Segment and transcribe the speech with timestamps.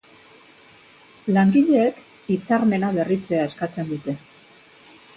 [1.35, 2.01] Langileek
[2.33, 4.21] hitzarmena berritzea eskatzen dute.